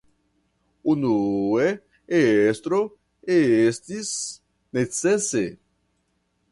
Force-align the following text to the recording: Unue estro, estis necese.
Unue 0.93 1.67
estro, 2.21 2.81
estis 3.37 4.13
necese. 4.79 5.49